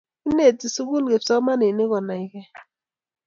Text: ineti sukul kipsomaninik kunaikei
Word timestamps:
ineti 0.29 0.65
sukul 0.75 1.05
kipsomaninik 1.11 1.89
kunaikei 1.91 2.49